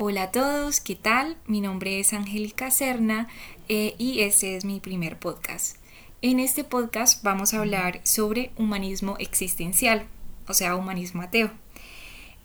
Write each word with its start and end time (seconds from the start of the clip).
Hola 0.00 0.22
a 0.22 0.30
todos, 0.30 0.80
¿qué 0.80 0.94
tal? 0.94 1.36
Mi 1.48 1.60
nombre 1.60 1.98
es 1.98 2.12
Angélica 2.12 2.70
Serna 2.70 3.26
eh, 3.68 3.96
y 3.98 4.20
este 4.20 4.54
es 4.54 4.64
mi 4.64 4.78
primer 4.78 5.18
podcast. 5.18 5.76
En 6.22 6.38
este 6.38 6.62
podcast 6.62 7.24
vamos 7.24 7.52
a 7.52 7.58
hablar 7.58 8.00
sobre 8.04 8.52
humanismo 8.56 9.16
existencial, 9.18 10.06
o 10.46 10.54
sea, 10.54 10.76
humanismo 10.76 11.22
ateo. 11.22 11.50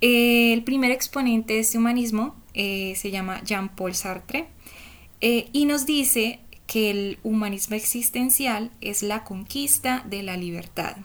el 0.02 0.64
primer 0.64 0.90
exponente 0.90 1.54
de 1.54 1.60
este 1.60 1.78
humanismo 1.78 2.36
eh, 2.56 2.96
se 2.96 3.12
llama 3.12 3.44
Jean-Paul 3.44 3.94
Sartre 3.94 4.48
eh, 5.22 5.48
y 5.54 5.66
nos 5.66 5.86
dice 5.86 6.40
que 6.66 6.90
el 6.90 7.20
humanismo 7.22 7.76
existencial 7.76 8.72
es 8.82 9.04
la 9.04 9.24
conquista 9.24 10.04
de 10.10 10.24
la 10.24 10.38
libertad. 10.38 10.98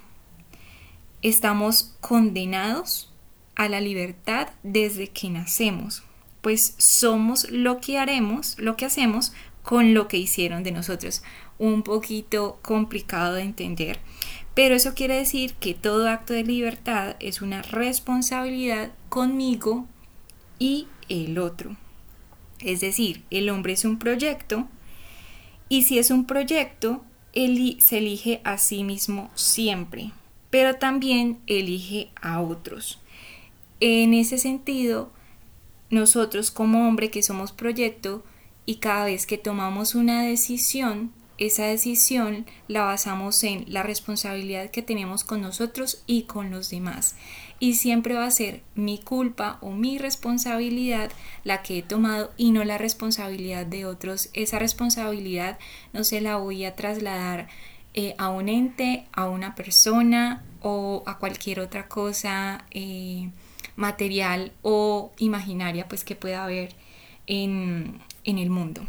Estamos 1.21 1.95
condenados 2.01 3.13
a 3.55 3.69
la 3.69 3.83
libertad 3.83 4.49
desde 4.63 5.09
que 5.09 5.29
nacemos 5.29 6.08
pues 6.41 6.75
somos 6.79 7.51
lo 7.51 7.81
que 7.81 7.99
haremos, 7.99 8.59
lo 8.59 8.77
que 8.77 8.87
hacemos 8.87 9.33
con 9.63 9.95
lo 9.95 10.09
que 10.09 10.17
hicieron 10.17 10.63
de 10.63 10.73
nosotros. 10.73 11.23
Un 11.59 11.83
poquito 11.83 12.59
complicado 12.63 13.35
de 13.35 13.43
entender, 13.43 13.99
pero 14.55 14.75
eso 14.75 14.95
quiere 14.95 15.17
decir 15.17 15.55
que 15.55 15.75
todo 15.75 16.09
acto 16.09 16.33
de 16.33 16.45
libertad 16.45 17.17
es 17.21 17.43
una 17.43 17.63
responsabilidad 17.63 18.93
conmigo 19.09 19.87
y 20.59 20.87
el 21.09 21.39
otro. 21.39 21.77
Es 22.61 22.81
decir, 22.81 23.23
el 23.31 23.51
hombre 23.51 23.75
es 23.75 23.85
un 23.85 23.99
proyecto 23.99 24.69
y 25.69 25.83
si 25.83 25.99
es 25.99 26.11
un 26.11 26.25
proyecto, 26.25 27.05
él 27.33 27.77
se 27.81 27.99
elige 27.99 28.41
a 28.43 28.59
sí 28.59 28.85
mismo 28.85 29.31
siempre, 29.35 30.13
pero 30.51 30.77
también 30.77 31.39
elige 31.47 32.11
a 32.21 32.41
otros. 32.41 32.99
En 33.81 34.15
ese 34.15 34.39
sentido, 34.39 35.13
nosotros 35.91 36.51
como 36.51 36.87
hombre 36.87 37.11
que 37.11 37.23
somos 37.23 37.53
proyecto 37.53 38.25
y 38.67 38.77
cada 38.77 39.07
vez 39.07 39.27
que 39.27 39.39
tomamos 39.39 39.95
una 39.95 40.23
decisión, 40.23 41.13
esa 41.39 41.65
decisión 41.65 42.47
la 42.67 42.83
basamos 42.83 43.43
en 43.45 43.65
la 43.69 43.83
responsabilidad 43.83 44.71
que 44.71 44.83
tenemos 44.83 45.25
con 45.25 45.41
nosotros 45.41 46.03
y 46.07 46.25
con 46.25 46.51
los 46.51 46.69
demás. 46.69 47.15
Y 47.61 47.75
siempre 47.75 48.15
va 48.15 48.27
a 48.27 48.31
ser 48.31 48.63
mi 48.75 48.99
culpa 48.99 49.59
o 49.63 49.71
mi 49.71 49.99
responsabilidad 49.99 51.11
la 51.45 51.63
que 51.63 51.79
he 51.79 51.83
tomado 51.83 52.33
y 52.37 52.51
no 52.51 52.65
la 52.65 52.77
responsabilidad 52.77 53.67
de 53.67 53.87
otros. 53.87 54.31
Esa 54.33 54.59
responsabilidad 54.59 55.59
no 55.93 56.05
se 56.05 56.21
la 56.21 56.37
voy 56.37 56.65
a 56.65 56.77
trasladar 56.77 57.49
eh, 57.95 58.15
a 58.19 58.29
un 58.29 58.49
ente, 58.49 59.07
a 59.13 59.29
una 59.29 59.55
persona 59.55 60.45
o 60.61 61.03
a 61.07 61.19
cualquier 61.19 61.61
otra 61.61 61.89
cosa. 61.89 62.65
Eh, 62.71 63.31
material 63.79 64.53
o 64.63 65.13
imaginaria 65.19 65.87
pues 65.89 66.03
que 66.03 66.17
pueda 66.17 66.45
haber 66.45 66.75
en, 67.27 68.01
el 68.25 68.51
mundo. 68.51 68.83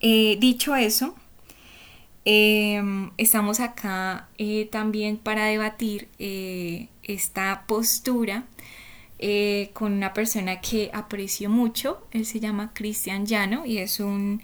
Eh, 0.00 0.36
dicho 0.38 0.76
eso, 0.76 1.14
em, 2.26 3.10
estamos 3.16 3.60
acá 3.60 4.28
eh, 4.38 4.68
también 4.70 5.16
para 5.16 5.46
debatir 5.46 6.08
eh, 6.18 6.88
esta 7.02 7.64
postura 7.66 8.44
con 9.72 9.94
una 9.94 10.12
persona 10.12 10.60
que 10.60 10.90
aprecio 10.92 11.48
mucho. 11.48 12.06
Él 12.10 12.26
se 12.26 12.40
llama 12.40 12.72
Cristian 12.74 13.24
Llano 13.24 13.64
y 13.64 13.78
es 13.78 13.98
un 13.98 14.42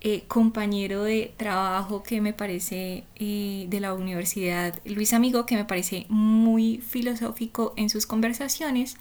eh, 0.00 0.24
compañero 0.28 1.04
de 1.04 1.32
trabajo 1.36 2.02
que 2.02 2.20
me 2.20 2.32
parece 2.32 3.04
eh, 3.16 3.66
de 3.68 3.80
la 3.80 3.94
Universidad 3.94 4.78
Luis 4.84 5.12
Amigo, 5.12 5.46
que 5.46 5.56
me 5.56 5.64
parece 5.64 6.06
muy 6.08 6.78
filosófico 6.78 7.72
en 7.76 7.88
sus 7.88 8.06
conversaciones. 8.06 8.96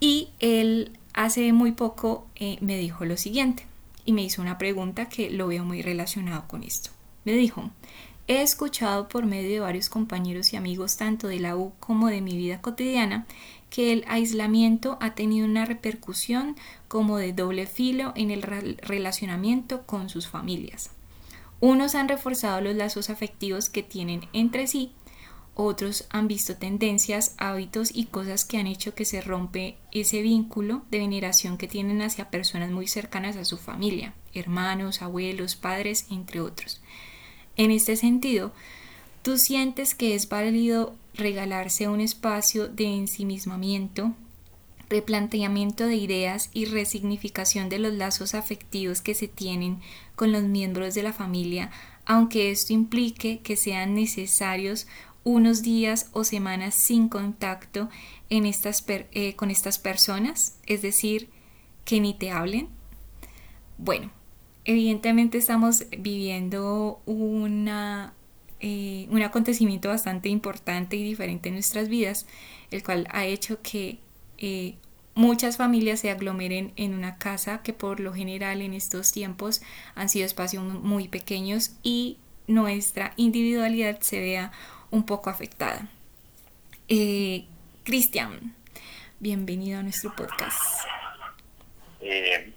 Y 0.00 0.28
él 0.40 0.92
hace 1.14 1.52
muy 1.52 1.72
poco 1.72 2.26
eh, 2.36 2.58
me 2.60 2.78
dijo 2.78 3.04
lo 3.04 3.16
siguiente 3.16 3.66
y 4.04 4.12
me 4.12 4.22
hizo 4.22 4.42
una 4.42 4.58
pregunta 4.58 5.08
que 5.08 5.30
lo 5.30 5.48
veo 5.48 5.64
muy 5.64 5.82
relacionado 5.82 6.46
con 6.46 6.62
esto. 6.62 6.90
Me 7.24 7.32
dijo, 7.32 7.70
he 8.26 8.42
escuchado 8.42 9.08
por 9.08 9.26
medio 9.26 9.50
de 9.50 9.60
varios 9.60 9.88
compañeros 9.88 10.52
y 10.52 10.56
amigos 10.56 10.96
tanto 10.96 11.28
de 11.28 11.40
la 11.40 11.56
U 11.56 11.72
como 11.80 12.08
de 12.08 12.20
mi 12.20 12.36
vida 12.36 12.60
cotidiana 12.60 13.26
que 13.70 13.92
el 13.92 14.04
aislamiento 14.06 14.98
ha 15.00 15.14
tenido 15.14 15.46
una 15.46 15.64
repercusión 15.64 16.56
como 16.88 17.18
de 17.18 17.32
doble 17.32 17.66
filo 17.66 18.12
en 18.14 18.30
el 18.30 18.42
relacionamiento 18.42 19.82
con 19.82 20.08
sus 20.08 20.28
familias. 20.28 20.90
Unos 21.60 21.94
han 21.94 22.08
reforzado 22.08 22.60
los 22.60 22.76
lazos 22.76 23.10
afectivos 23.10 23.68
que 23.70 23.82
tienen 23.82 24.28
entre 24.32 24.66
sí, 24.66 24.92
otros 25.56 26.06
han 26.10 26.26
visto 26.26 26.56
tendencias, 26.56 27.34
hábitos 27.38 27.94
y 27.94 28.06
cosas 28.06 28.44
que 28.44 28.58
han 28.58 28.66
hecho 28.66 28.94
que 28.94 29.04
se 29.04 29.20
rompe 29.20 29.76
ese 29.92 30.20
vínculo 30.20 30.82
de 30.90 30.98
veneración 30.98 31.58
que 31.58 31.68
tienen 31.68 32.02
hacia 32.02 32.28
personas 32.28 32.70
muy 32.70 32.88
cercanas 32.88 33.36
a 33.36 33.44
su 33.44 33.56
familia, 33.56 34.14
hermanos, 34.34 35.00
abuelos, 35.00 35.54
padres, 35.54 36.06
entre 36.10 36.40
otros. 36.40 36.82
En 37.56 37.70
este 37.70 37.96
sentido, 37.96 38.52
¿tú 39.22 39.38
sientes 39.38 39.94
que 39.94 40.14
es 40.14 40.28
válido 40.28 40.94
regalarse 41.14 41.88
un 41.88 42.00
espacio 42.00 42.68
de 42.68 42.86
ensimismamiento, 42.86 44.12
replanteamiento 44.88 45.86
de 45.86 45.96
ideas 45.96 46.50
y 46.52 46.66
resignificación 46.66 47.68
de 47.68 47.78
los 47.78 47.94
lazos 47.94 48.34
afectivos 48.34 49.00
que 49.00 49.14
se 49.14 49.28
tienen 49.28 49.80
con 50.16 50.32
los 50.32 50.42
miembros 50.42 50.94
de 50.94 51.02
la 51.02 51.12
familia, 51.12 51.70
aunque 52.04 52.50
esto 52.50 52.72
implique 52.72 53.40
que 53.40 53.56
sean 53.56 53.94
necesarios 53.94 54.86
unos 55.22 55.62
días 55.62 56.10
o 56.12 56.22
semanas 56.22 56.74
sin 56.74 57.08
contacto 57.08 57.88
eh, 58.28 59.34
con 59.36 59.50
estas 59.50 59.78
personas, 59.78 60.58
es 60.66 60.82
decir, 60.82 61.30
que 61.84 62.00
ni 62.00 62.14
te 62.14 62.30
hablen. 62.30 62.68
Bueno, 63.78 64.10
evidentemente 64.64 65.38
estamos 65.38 65.84
viviendo 65.90 67.00
una 67.06 68.14
eh, 68.66 69.06
un 69.10 69.20
acontecimiento 69.22 69.90
bastante 69.90 70.30
importante 70.30 70.96
y 70.96 71.04
diferente 71.04 71.50
en 71.50 71.56
nuestras 71.56 71.90
vidas, 71.90 72.26
el 72.70 72.82
cual 72.82 73.06
ha 73.10 73.26
hecho 73.26 73.60
que 73.60 73.98
eh, 74.38 74.76
muchas 75.14 75.58
familias 75.58 76.00
se 76.00 76.10
aglomeren 76.10 76.72
en 76.76 76.94
una 76.94 77.18
casa 77.18 77.60
que 77.62 77.74
por 77.74 78.00
lo 78.00 78.14
general 78.14 78.62
en 78.62 78.72
estos 78.72 79.12
tiempos 79.12 79.60
han 79.94 80.08
sido 80.08 80.24
espacios 80.24 80.64
muy 80.64 81.08
pequeños 81.08 81.72
y 81.82 82.16
nuestra 82.46 83.12
individualidad 83.16 84.00
se 84.00 84.20
vea 84.20 84.50
un 84.90 85.04
poco 85.04 85.28
afectada. 85.28 85.88
Eh, 86.88 87.44
Cristian, 87.82 88.54
bienvenido 89.20 89.80
a 89.80 89.82
nuestro 89.82 90.16
podcast. 90.16 90.58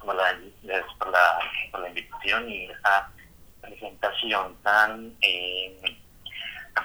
hola, 0.05 0.39
gracias 0.67 0.93
por 0.99 1.09
la, 1.09 1.39
por 1.71 1.81
la 1.81 1.89
invitación 1.89 2.49
y 2.49 2.69
esta 2.69 3.09
presentación 3.61 4.55
tan, 4.63 5.15
eh, 5.21 5.97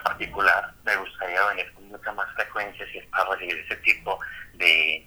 particular, 0.03 0.73
me 0.85 0.97
gustaría 0.97 1.45
venir 1.49 1.73
con 1.75 1.89
mucha 1.89 2.13
más 2.13 2.29
frecuencia 2.35 2.87
si 2.91 2.99
es 2.99 3.07
para 3.07 3.31
recibir 3.31 3.59
ese 3.59 3.77
tipo 3.77 4.19
de, 4.55 5.07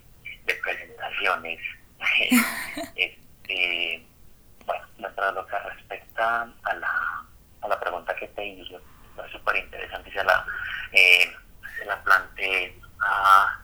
presentaciones. 0.64 1.60
este, 2.96 4.06
bueno, 4.66 5.32
lo 5.32 5.46
que 5.48 5.60
respecta 5.60 6.42
a 6.64 6.74
la, 6.76 7.26
a 7.62 7.68
la 7.68 7.80
pregunta 7.80 8.16
que 8.16 8.28
te 8.30 8.46
hice, 8.46 8.76
es 8.76 9.32
súper 9.32 9.58
interesante, 9.58 10.12
se 10.12 10.24
la, 10.24 10.46
eh, 10.92 11.36
se 11.78 11.86
la 11.86 12.02
planteé 12.04 12.80
a, 13.00 13.60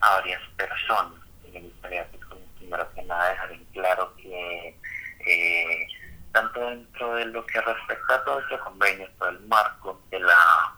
a 0.00 0.10
varias 0.10 0.42
personas. 0.56 1.20
Me 1.52 1.60
gustaría, 1.60 2.06
pues, 2.06 2.22
primero 2.58 2.94
que 2.94 3.02
nada, 3.02 3.30
dejar 3.30 3.52
en 3.52 3.64
claro 3.66 4.07
que 4.07 4.07
dentro 6.58 7.14
de 7.14 7.26
lo 7.26 7.44
que 7.46 7.60
respecta 7.60 8.14
a 8.14 8.24
todo 8.24 8.40
este 8.40 8.58
convenio, 8.58 9.08
todo 9.18 9.28
el 9.30 9.40
marco 9.40 10.02
de 10.10 10.20
la, 10.20 10.74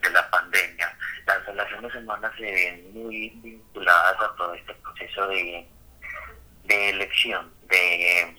de 0.00 0.10
la 0.10 0.30
pandemia, 0.30 0.96
las 1.26 1.46
relaciones 1.46 1.94
humanas 1.94 2.32
se 2.36 2.44
ven 2.44 2.92
muy 2.92 3.30
vinculadas 3.42 4.20
a 4.20 4.36
todo 4.36 4.54
este 4.54 4.74
proceso 4.74 5.26
de, 5.28 5.68
de 6.64 6.90
elección, 6.90 7.52
de, 7.68 8.36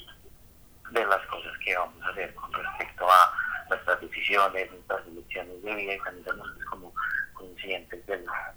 de 0.91 1.05
las 1.05 1.25
cosas 1.27 1.53
que 1.63 1.75
vamos 1.75 2.03
a 2.03 2.09
hacer 2.09 2.33
con 2.35 2.51
respecto 2.53 3.09
a 3.09 3.65
nuestras 3.69 4.01
decisiones, 4.01 4.71
nuestras 4.71 5.07
elecciones 5.07 5.63
de 5.63 5.75
vida 5.75 5.93
y 5.93 5.99
también 5.99 6.25
somos 6.25 6.49
como 6.69 6.93
conscientes 7.33 8.05
de 8.05 8.19
las 8.19 8.55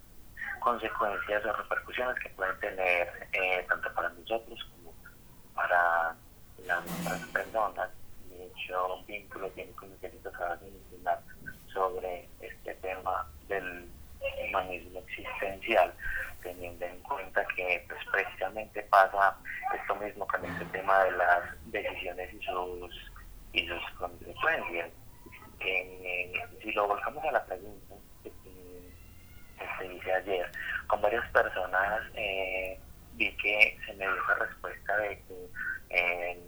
consecuencias 0.60 1.44
o 1.44 1.52
repercusiones 1.52 2.22
que 2.22 2.28
pueden 2.30 2.58
tener 2.60 3.28
eh, 3.32 3.64
tanto 3.68 3.92
para 3.94 4.08
nosotros 4.10 4.58
como 4.72 4.94
para 5.54 6.14
las 6.66 6.84
otras 7.00 7.20
personas. 7.32 7.90
De 8.28 8.46
hecho, 8.46 8.94
un 8.94 9.06
vínculo 9.06 9.48
tiene 9.50 9.72
como 9.72 9.98
que 10.00 10.06
acabas 10.06 10.60
de 10.60 10.70
mencionar 10.70 11.20
sobre 11.72 12.28
este 12.40 12.74
tema 12.74 13.26
del 13.48 13.88
humanismo 14.48 15.00
existencial, 15.00 15.92
teniendo 16.42 16.84
en 16.84 16.98
cuenta 17.00 17.44
que 17.56 17.84
pues, 17.88 18.00
precisamente 18.10 18.77
pasa 18.90 19.36
esto 19.74 19.94
mismo 19.96 20.26
con 20.26 20.44
este 20.44 20.64
tema 20.66 21.04
de 21.04 21.12
las 21.12 21.42
decisiones 21.66 22.32
y 22.34 22.40
sus, 22.44 23.12
y 23.52 23.66
sus 23.66 23.90
consecuencias. 23.98 24.90
Si 26.62 26.72
lo 26.72 26.86
volcamos 26.86 27.24
a 27.24 27.32
la 27.32 27.44
pregunta 27.44 27.94
que 28.22 28.30
se 29.78 29.88
dice 29.88 30.12
ayer, 30.12 30.50
con 30.86 31.00
varias 31.02 31.28
personas 31.30 32.02
eh, 32.14 32.78
vi 33.14 33.36
que 33.36 33.76
se 33.84 33.92
me 33.94 34.04
dio 34.04 34.22
esa 34.22 34.34
respuesta 34.34 34.96
de 34.98 35.22
que 35.22 35.48
eh, 35.90 36.40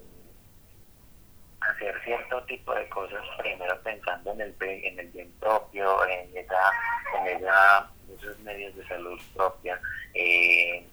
hacer 1.60 2.00
cierto 2.04 2.42
tipo 2.44 2.74
de 2.74 2.88
cosas 2.88 3.22
primero 3.38 3.80
pensando 3.82 4.32
en 4.32 4.40
el 4.40 4.56
en 4.60 4.98
el 4.98 5.08
bien 5.08 5.30
propio, 5.40 6.06
en 6.08 6.36
esa, 6.36 6.72
en 7.26 7.44
esos 8.18 8.38
medios 8.40 8.74
de 8.76 8.86
salud 8.86 9.20
propia, 9.34 9.80
eh, 10.14 10.86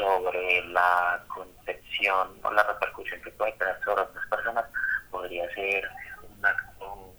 sobre 0.00 0.64
la 0.68 1.22
concepción 1.28 2.38
o 2.42 2.50
la 2.52 2.62
repercusión 2.62 3.20
que 3.22 3.30
puede 3.32 3.52
tener 3.52 3.78
sobre 3.84 4.02
otras 4.02 4.26
personas, 4.28 4.64
podría 5.10 5.48
ser 5.54 5.88
un 6.22 6.46
acto 6.46 7.14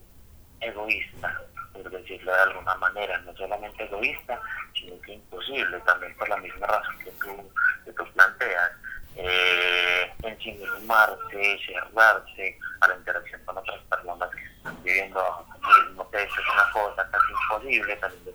egoísta, 0.59 1.41
por 1.73 1.89
decirlo 1.91 2.33
de 2.33 2.41
alguna 2.41 2.75
manera, 2.75 3.17
no 3.19 3.35
solamente 3.35 3.83
egoísta, 3.83 4.39
sino 4.73 4.99
que 5.01 5.13
imposible, 5.13 5.79
también 5.81 6.15
por 6.17 6.27
la 6.29 6.37
misma 6.37 6.67
razón 6.67 6.97
que 7.03 7.11
tú, 7.11 7.51
que 7.85 7.93
tú 7.93 8.03
planteas 8.13 8.71
eh, 9.15 10.11
ensimismarse, 10.23 11.59
cerrarse 11.65 12.57
a 12.79 12.87
la 12.87 12.95
interacción 12.95 13.41
con 13.45 13.57
otras 13.57 13.79
personas 13.83 14.29
que 14.31 14.43
están 14.43 14.83
viviendo 14.83 15.19
bajo 15.19 15.45
el 15.53 15.87
mismo 15.87 16.09
es 16.13 16.29
una 16.53 16.71
cosa 16.73 17.09
casi 17.11 17.31
imposible, 17.31 17.95
también 17.97 18.25
de 18.25 18.31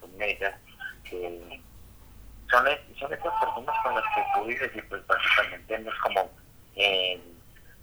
con 0.00 0.22
ellas, 0.22 0.54
que 1.04 1.60
son, 2.50 2.66
son 2.98 3.12
estas 3.12 3.32
personas 3.40 3.76
con 3.82 3.94
las 3.94 4.04
que 4.14 4.24
tú 4.34 4.44
vives 4.44 4.70
y 4.74 4.82
pues 4.82 5.06
básicamente 5.06 5.78
no 5.78 5.90
es 5.90 5.98
como 6.00 6.30
eh, 6.76 7.20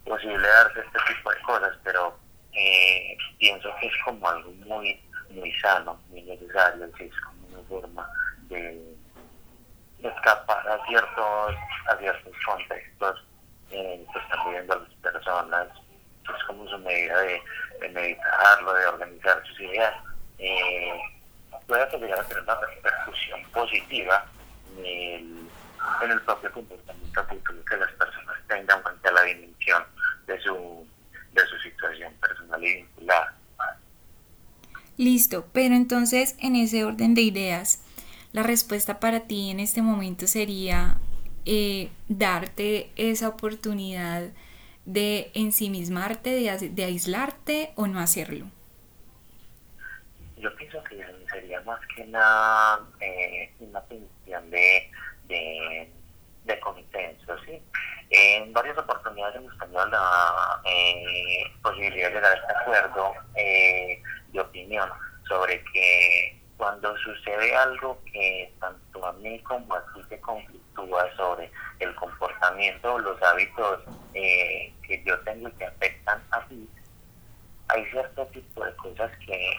posible 0.06 0.48
darse 0.48 0.80
este 0.82 1.00
tipo 1.14 1.32
de 1.32 1.42
cosas, 1.42 1.78
pero 1.84 2.18
eh, 2.54 3.18
pienso 3.38 3.70
que 3.80 3.88
es 3.88 3.94
como 4.04 4.28
algo 4.28 4.52
muy, 4.66 5.02
muy 5.30 5.52
sano, 5.60 6.00
muy 6.10 6.22
necesario, 6.24 6.86
es 6.86 7.22
como 7.22 7.48
una 7.48 7.68
forma 7.68 8.10
de 8.50 8.96
escapar 10.04 10.68
a 10.68 10.86
ciertos, 10.86 11.56
a 11.90 11.98
ciertos 12.00 12.34
contextos 12.46 13.26
eh, 13.72 14.06
que 14.12 14.20
están 14.20 14.46
viviendo 14.46 14.76
las 14.76 15.14
personas. 15.14 15.68
Es 16.24 16.44
como 16.44 16.68
su 16.68 16.78
medida 16.80 17.20
de, 17.22 17.42
meditarlo, 17.90 18.74
de 18.74 18.86
organizar 18.88 19.42
sus 19.48 19.60
ideas. 19.62 19.94
Eh, 20.40 21.00
puede 21.68 22.00
llegar 22.00 22.20
a 22.20 22.24
tener 22.24 22.44
una 22.44 22.60
repercusión 22.60 23.44
positiva 23.54 24.26
en 24.78 24.86
el, 24.86 25.38
en 26.04 26.12
el 26.12 26.22
propio 26.22 26.52
comportamiento 26.52 27.28
que 27.70 27.78
las 27.78 27.92
personas 27.94 28.36
tengan 28.48 28.82
frente 28.84 29.08
a 29.08 29.12
la 29.12 29.24
dimensión 29.24 29.84
de 30.28 30.40
su, 30.42 30.88
de 31.34 31.46
su 31.48 31.58
situación 31.60 32.14
personal 32.16 32.64
y 32.64 32.76
vinculada. 32.76 33.36
Listo, 34.98 35.46
pero 35.54 35.76
entonces 35.76 36.36
en 36.40 36.56
ese 36.56 36.84
orden 36.84 37.14
de 37.14 37.22
ideas, 37.22 37.84
la 38.32 38.44
respuesta 38.44 39.00
para 39.00 39.22
ti 39.22 39.52
en 39.52 39.60
este 39.60 39.82
momento 39.82 40.28
sería 40.28 40.98
eh, 41.46 41.90
darte 42.08 42.92
esa 42.96 43.30
oportunidad 43.30 44.32
de 44.86 45.32
ensimismarte, 45.34 46.32
de, 46.32 46.70
de 46.70 46.84
aislarte 46.84 47.72
o 47.76 47.88
no 47.88 48.00
hacerlo. 48.00 48.48
Yo 50.38 50.56
pienso 50.56 50.84
que 50.84 51.04
sería 51.32 51.62
más 51.62 51.80
que 51.96 52.06
nada 52.06 52.88
eh, 53.00 53.52
una 53.60 53.82
de, 54.28 54.92
de, 55.28 55.92
de 56.44 56.62
¿sí? 57.46 57.62
En 58.10 58.54
varias 58.54 58.78
oportunidades 58.78 59.38
hemos 59.38 59.58
tenido 59.58 59.86
la 59.88 60.62
eh, 60.66 61.44
posibilidad 61.62 62.10
de 62.10 62.16
llegar 62.16 62.34
a 62.34 62.36
este 62.36 62.54
acuerdo 62.54 63.14
eh, 63.36 64.02
de 64.32 64.40
opinión 64.40 64.90
sobre 65.28 65.64
que 65.74 66.42
cuando 66.58 66.96
sucede 66.98 67.56
algo 67.56 68.02
que 68.12 68.54
tanto 68.60 69.06
a 69.06 69.14
mí 69.14 69.40
como 69.40 69.76
a 69.76 69.94
ti 69.94 70.02
te 70.10 70.20
conflictúa 70.20 71.16
sobre 71.16 71.52
el 71.80 71.94
comportamiento 71.96 72.94
o 72.94 73.00
los 73.00 73.22
hábitos 73.22 73.82
eh, 74.14 74.74
que 74.84 75.04
yo 75.04 75.20
tengo 75.22 75.48
y 75.50 75.52
que 75.54 75.66
afectan 75.66 76.22
a 76.32 76.42
ti, 76.48 76.68
hay 77.70 77.86
cierto 77.92 78.26
tipo 78.28 78.66
de 78.66 78.76
cosas 78.76 79.12
que 79.26 79.58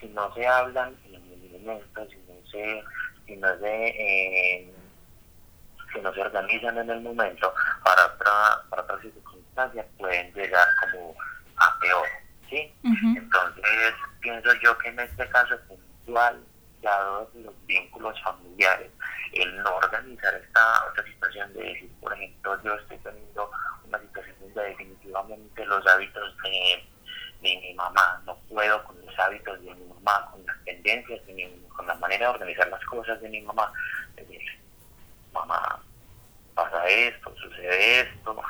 si 0.00 0.06
no 0.08 0.32
se 0.34 0.46
hablan 0.46 0.96
en 1.06 1.14
el 1.14 1.62
momento, 1.62 2.06
si 2.08 2.16
no 2.16 2.50
se, 2.50 2.82
si 3.28 3.36
no 3.36 3.48
se, 3.58 3.86
eh, 3.88 4.74
si 5.92 6.00
no 6.00 6.12
se 6.12 6.20
organizan 6.20 6.78
en 6.78 6.90
el 6.90 7.00
momento, 7.00 7.54
para 7.84 8.06
otra, 8.06 8.62
para 8.70 8.82
otras 8.82 9.02
circunstancias 9.02 9.86
pueden 9.98 10.32
llegar 10.32 10.66
como 10.80 11.14
a 11.56 11.78
peor, 11.78 12.06
¿sí? 12.48 12.74
Entonces 12.82 13.94
pienso 14.20 14.50
yo 14.62 14.76
que 14.78 14.88
en 14.88 15.00
este 15.00 15.28
caso 15.28 15.54
actual, 15.54 16.42
dados 16.80 17.28
los 17.34 17.54
vínculos 17.66 18.20
familiares, 18.22 18.90
el 19.32 19.62
no 19.62 19.76
organizar 19.76 20.34
esta 20.34 20.86
otra 20.90 21.04
situación 21.04 21.52
de 21.52 21.64
decir, 21.64 21.92
por 22.00 22.14
ejemplo, 22.14 22.62
yo 22.62 22.74
estoy 22.74 22.96
teniendo 22.98 23.50
una 23.86 23.98
situación 24.00 24.36
donde 24.40 24.62
definitivamente 24.62 25.66
los 25.66 25.86
hábitos 25.86 26.36
de, 26.42 26.88
mi 27.40 27.74
mamá, 27.74 28.22
no 28.26 28.36
puedo 28.48 28.82
con 28.84 28.96
hábitos 29.18 29.62
de 29.62 29.74
mi 29.74 29.84
mamá, 29.84 30.30
con 30.30 30.44
las 30.46 30.64
tendencias 30.64 31.24
de 31.26 31.32
mi 31.32 31.48
con 31.76 31.86
la 31.86 31.94
manera 31.94 32.26
de 32.26 32.34
organizar 32.34 32.68
las 32.68 32.84
cosas 32.86 33.20
de 33.20 33.28
mi 33.28 33.40
mamá, 33.42 33.72
mamá, 35.32 35.80
pasa 36.54 36.86
esto, 36.88 37.32
sucede 37.36 38.00
esto, 38.00 38.42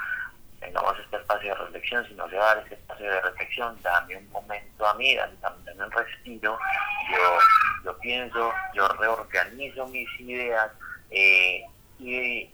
tengamos 0.61 0.99
este 0.99 1.17
espacio 1.17 1.51
de 1.51 1.55
reflexión, 1.57 2.07
si 2.07 2.15
no 2.15 2.29
se 2.29 2.37
va 2.37 2.53
a 2.53 2.55
dar 2.55 2.65
este 2.65 2.75
espacio 2.75 3.11
de 3.11 3.21
reflexión, 3.21 3.79
dame 3.83 4.17
un 4.17 4.31
momento 4.31 4.87
a 4.87 4.95
mí, 4.95 5.15
dame, 5.15 5.37
un 5.85 5.91
respiro, 5.91 6.59
yo, 7.13 7.39
yo 7.85 7.99
pienso, 7.99 8.53
yo 8.75 8.89
reorganizo 8.89 9.87
mis 9.89 10.09
ideas 10.21 10.71
eh, 11.11 11.65
y 11.99 12.51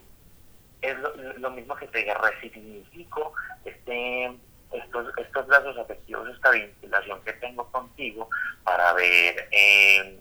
es 0.83 0.97
lo, 1.39 1.51
mismo 1.51 1.75
que 1.77 1.87
te 1.89 2.13
resignifico 2.15 3.33
este, 3.65 4.37
estos, 4.75 5.13
estos 5.17 5.49
lazos 5.49 5.77
afectivos, 5.79 6.29
esta 6.29 6.51
vinculación 6.51 7.23
que 7.23 7.33
tengo 7.35 7.71
contigo 7.71 8.29
para 8.63 8.93
ver 8.95 9.49
eh, 9.51 10.21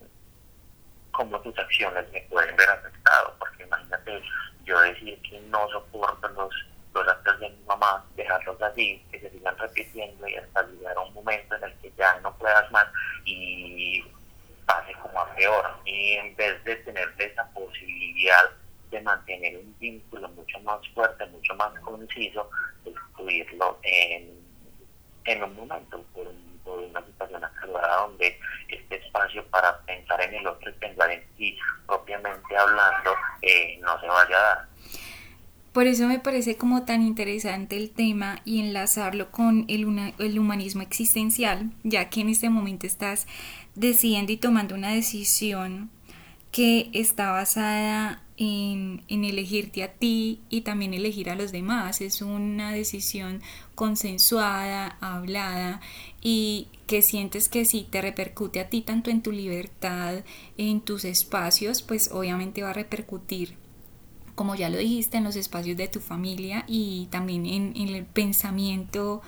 cómo 1.12 1.40
tus 1.42 1.58
acciones 1.58 2.10
me 2.12 2.22
pueden 2.22 2.56
ver 2.56 2.70
afectado, 2.70 3.36
porque 3.40 3.64
imagínate 3.64 4.22
yo 4.66 4.80
decir 4.82 5.22
que 5.22 5.40
no 5.42 5.68
soporto 5.70 6.28
los 6.30 6.54
los 6.94 7.08
actos 7.08 7.40
de 7.40 7.50
mi 7.50 7.64
mamá, 7.66 8.06
dejarlos 8.16 8.62
así, 8.62 9.04
que 9.12 9.20
se 9.20 9.30
sigan 9.32 9.58
repitiendo 9.58 10.28
y 10.28 10.36
hasta 10.36 10.64
llegar 10.64 10.96
a 10.98 11.02
un 11.02 11.14
momento 11.14 11.56
en 11.56 11.64
el 11.64 11.74
que 11.80 11.92
ya 11.98 12.20
no 12.20 12.36
puedas 12.38 12.72
más 12.72 12.86
y 13.26 14.04
pase 14.66 14.94
como 15.02 15.20
a 15.20 15.36
peor. 15.36 15.66
Y 15.86 16.14
en 16.14 16.36
vez 16.36 16.64
de 16.64 16.76
tener 16.78 17.12
esa 17.18 17.50
posibilidad 17.50 18.50
de 18.92 19.02
mantener 19.02 19.58
un 19.58 19.76
vínculo 19.80 20.30
mucho 20.30 20.60
más 20.60 20.88
fuerte, 20.90 21.26
mucho 21.28 21.56
más 21.56 21.74
conciso, 21.80 22.50
destruirlo 22.86 23.80
en, 23.82 24.33
en 25.26 25.44
un 25.44 25.56
momento, 25.56 26.04
por, 26.14 26.28
una 26.66 27.06
situación 27.06 27.44
acalorada 27.44 28.08
donde 28.08 28.40
este 28.70 28.96
espacio 28.96 29.46
para 29.48 29.80
pensar 29.82 30.22
en 30.22 30.36
el 30.36 30.48
otro 30.48 30.70
y 30.70 30.74
pensar 30.74 31.12
en 31.12 31.24
ti 31.38 31.58
propiamente 31.86 32.56
hablando 32.56 33.12
eh, 33.42 33.80
no 33.82 34.00
se 34.00 34.08
vaya 34.08 34.38
a 34.38 34.42
dar. 34.42 34.68
Por 35.74 35.88
eso 35.88 36.08
me 36.08 36.20
parece 36.20 36.56
como 36.56 36.86
tan 36.86 37.02
interesante 37.02 37.76
el 37.76 37.92
tema 37.92 38.42
y 38.46 38.62
enlazarlo 38.62 39.32
con 39.32 39.66
el, 39.68 40.14
el, 40.20 40.40
humanismo 40.40 40.84
existencial, 40.84 41.72
ya 41.84 42.10
que 42.10 42.22
en 42.22 42.30
este 42.30 42.50
momento 42.50 42.86
estás 42.86 43.28
decidiendo 43.76 44.32
y 44.32 44.38
tomando 44.38 44.76
una 44.76 44.94
decisión 44.94 45.90
que 46.52 46.90
está 46.94 47.32
basada 47.32 48.23
en, 48.38 49.04
en, 49.08 49.26
elegirte 49.26 49.84
a 49.84 49.94
ti 49.94 50.42
y 50.50 50.62
también 50.62 50.94
elegir 50.94 51.30
a 51.30 51.36
los 51.36 51.52
demás. 51.52 52.02
Es 52.02 52.22
una 52.22 52.72
decisión 52.72 53.42
consensuada, 53.76 54.98
hablada 55.02 55.82
y 56.22 56.68
que 56.88 57.02
sientes 57.02 57.50
que 57.50 57.66
si 57.66 57.84
te 57.84 58.02
repercute 58.02 58.60
a 58.60 58.70
ti 58.70 58.82
tanto 58.82 59.10
en 59.10 59.22
tu 59.22 59.32
libertad, 59.32 60.24
en 60.58 60.82
tus 60.82 61.06
espacios, 61.06 61.82
pues 61.82 62.12
obviamente 62.12 62.64
va 62.64 62.72
a 62.72 62.74
repercutir 62.74 63.56
como 64.36 64.56
ya 64.56 64.70
lo 64.70 64.78
dijiste, 64.78 65.18
en 65.18 65.24
los 65.24 65.36
espacios 65.36 65.78
de 65.78 65.88
tu 65.88 66.00
familia 66.00 66.66
y 66.68 67.08
también 67.12 67.46
en, 67.46 67.76
el 67.76 68.06
pensamiento 68.06 69.22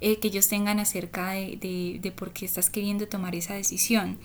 eh, 0.00 0.18
que 0.18 0.28
ellos 0.28 0.48
tengan 0.48 0.78
acerca 0.78 1.30
de, 1.30 2.12
por 2.16 2.32
qué 2.32 2.46
estás 2.46 2.70
queriendo 2.70 3.08
tomar 3.08 3.34
esa 3.34 3.54
decisión. 3.54 4.18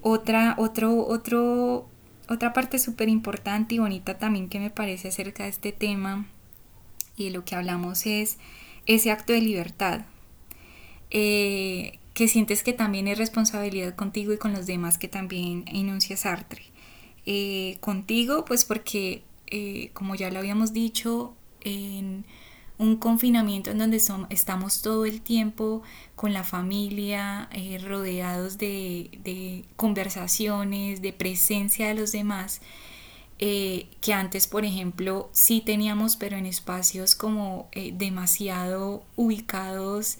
Otra, 0.00 0.56
otro, 0.58 1.06
otro, 1.06 1.88
otra 2.32 2.52
parte 2.52 2.78
súper 2.78 3.08
importante 3.08 3.74
y 3.74 3.78
bonita 3.78 4.18
también 4.18 4.48
que 4.48 4.60
me 4.60 4.70
parece 4.70 5.08
acerca 5.08 5.44
de 5.44 5.50
este 5.50 5.72
tema 5.72 6.26
y 7.16 7.26
de 7.26 7.30
lo 7.30 7.44
que 7.44 7.54
hablamos 7.54 8.06
es 8.06 8.38
ese 8.86 9.10
acto 9.10 9.32
de 9.32 9.40
libertad. 9.40 10.02
Eh, 11.10 11.98
que 12.14 12.28
sientes 12.28 12.62
que 12.62 12.72
también 12.72 13.08
es 13.08 13.18
responsabilidad 13.18 13.94
contigo 13.94 14.32
y 14.32 14.38
con 14.38 14.52
los 14.52 14.66
demás 14.66 14.98
que 14.98 15.08
también 15.08 15.64
enuncia 15.66 16.16
Sartre. 16.16 16.62
Eh, 17.24 17.76
contigo, 17.80 18.44
pues 18.44 18.64
porque 18.64 19.22
eh, 19.46 19.90
como 19.92 20.14
ya 20.14 20.30
lo 20.30 20.38
habíamos 20.38 20.72
dicho, 20.72 21.34
en 21.60 22.24
un 22.82 22.96
confinamiento 22.96 23.70
en 23.70 23.78
donde 23.78 24.02
estamos 24.30 24.82
todo 24.82 25.04
el 25.04 25.22
tiempo 25.22 25.82
con 26.16 26.32
la 26.32 26.42
familia, 26.42 27.48
eh, 27.52 27.78
rodeados 27.78 28.58
de, 28.58 29.64
conversaciones, 29.76 31.00
de 31.00 31.12
presencia 31.12 31.86
de 31.86 31.94
los 31.94 32.10
demás, 32.10 32.60
eh, 33.38 33.86
que 34.00 34.12
antes, 34.12 34.48
por 34.48 34.64
ejemplo, 34.64 35.30
sí 35.32 35.62
teníamos, 35.64 36.16
pero 36.16 36.36
en 36.36 36.44
espacios 36.44 37.14
como 37.14 37.68
eh, 37.72 37.92
demasiado 37.94 39.04
ubicados 39.16 40.18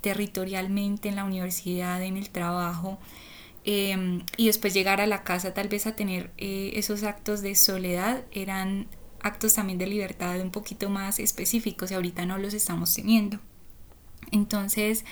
territorialmente 0.00 1.10
en 1.10 1.16
la 1.16 1.24
universidad, 1.24 2.02
en 2.02 2.16
el 2.16 2.30
trabajo, 2.30 2.98
em, 3.64 4.22
y 4.38 4.46
después 4.46 4.72
llegar 4.72 5.02
a 5.02 5.06
la 5.06 5.24
casa 5.24 5.52
tal 5.52 5.68
vez 5.68 5.86
a 5.86 5.94
tener 5.94 6.32
esos 6.38 7.02
actos 7.02 7.42
de 7.42 7.54
soledad, 7.54 8.24
eran 8.32 8.86
actos 9.22 9.54
también 9.54 9.78
de 9.78 9.86
libertad 9.86 10.40
un 10.40 10.50
poquito 10.50 10.90
más 10.90 11.18
específicos 11.18 11.90
y 11.90 11.94
ahorita 11.94 12.26
no 12.26 12.38
los 12.38 12.54
estamos 12.54 12.94
teniendo. 12.94 13.38
Entonces, 14.30 15.04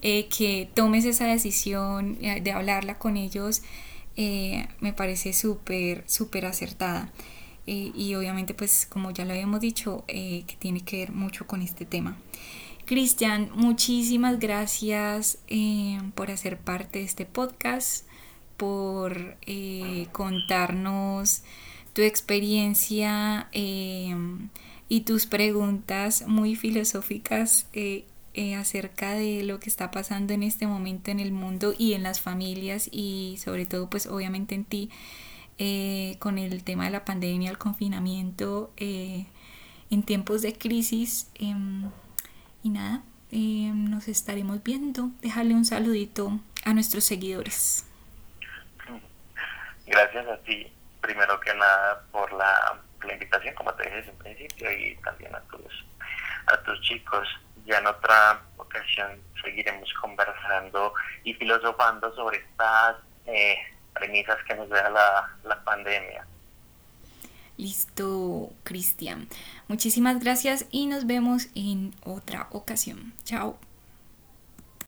que 0.00 0.70
tomes 0.74 1.04
esa 1.04 1.26
decisión 1.26 2.18
de 2.20 2.52
hablarla 2.52 2.98
con 2.98 3.16
ellos, 3.16 3.62
eh, 4.20 4.66
me 4.80 4.92
parece 4.92 5.32
súper, 5.32 6.02
súper 6.08 6.44
acertada. 6.44 7.12
Eh, 7.68 7.92
y 7.94 8.16
obviamente, 8.16 8.52
pues 8.52 8.84
como 8.84 9.12
ya 9.12 9.24
lo 9.24 9.32
habíamos 9.32 9.60
dicho, 9.60 10.04
eh, 10.08 10.42
que 10.44 10.56
tiene 10.56 10.80
que 10.80 10.98
ver 10.98 11.12
mucho 11.12 11.46
con 11.46 11.62
este 11.62 11.84
tema. 11.84 12.16
Cristian, 12.84 13.48
muchísimas 13.54 14.40
gracias 14.40 15.38
por 16.16 16.32
hacer 16.32 16.58
parte 16.58 16.98
de 16.98 17.04
este 17.04 17.26
podcast, 17.26 18.06
por 18.56 19.36
contarnos 20.10 21.42
tu 21.98 22.04
experiencia 22.04 23.48
y 23.52 25.00
tus 25.00 25.26
preguntas 25.26 26.28
muy 26.28 26.54
filosóficas 26.54 27.68
eh, 27.72 28.04
acerca 28.54 29.14
de 29.14 29.42
lo 29.42 29.58
que 29.58 29.68
está 29.68 29.90
pasando 29.90 30.32
en 30.32 30.44
este 30.44 30.68
momento 30.68 31.10
en 31.10 31.18
el 31.18 31.32
mundo 31.32 31.74
y 31.76 31.94
en 31.94 32.04
las 32.04 32.20
familias 32.20 32.88
y 32.92 33.36
sobre 33.42 33.66
todo 33.66 33.90
pues 33.90 34.06
obviamente 34.06 34.54
en 34.54 34.64
ti 34.64 34.90
eh, 35.58 36.14
con 36.20 36.38
el 36.38 36.62
tema 36.62 36.84
de 36.84 36.90
la 36.92 37.04
pandemia, 37.04 37.50
el 37.50 37.58
confinamiento 37.58 38.70
eh, 38.76 39.26
en 39.90 40.04
tiempos 40.04 40.40
de 40.40 40.52
crisis 40.52 41.28
em, 41.34 41.90
y 42.62 42.68
nada, 42.68 43.02
em, 43.32 43.90
nos 43.90 44.06
estaremos 44.06 44.62
viendo. 44.62 45.10
Déjale 45.20 45.52
un 45.52 45.64
saludito 45.64 46.38
a 46.64 46.74
nuestros 46.74 47.02
seguidores. 47.02 47.86
Gracias 49.84 50.28
a 50.28 50.36
ti, 50.44 50.68
primero 51.08 51.40
que 51.40 51.54
nada, 51.54 52.02
por 52.12 52.30
la, 52.34 52.78
invitación, 53.10 53.54
como 53.54 53.72
te 53.72 53.84
dije 53.84 54.10
en 54.10 54.18
principio, 54.18 54.70
y 54.70 54.94
también 54.96 55.34
a 55.34 55.40
tus, 55.42 55.86
a 56.46 56.62
tus 56.64 56.78
chicos 56.82 57.26
ya 57.64 57.78
en 57.78 57.86
otra 57.86 58.42
ocasión 58.58 59.18
seguiremos 59.42 59.90
conversando 59.94 60.92
y 61.24 61.32
filosofando 61.32 62.14
sobre 62.14 62.38
estas 62.38 62.96
eh, 63.24 63.56
premisas 63.94 64.36
que 64.46 64.54
nos 64.54 64.68
da 64.68 64.90
la, 64.90 65.36
la 65.44 65.64
pandemia. 65.64 66.26
Listo, 67.56 68.50
Cristian. 68.64 69.28
Muchísimas 69.66 70.20
gracias 70.20 70.66
y 70.70 70.86
nos 70.86 71.06
vemos 71.06 71.48
en 71.54 71.94
otra 72.04 72.48
ocasión. 72.50 73.14
Chao. 73.24 73.58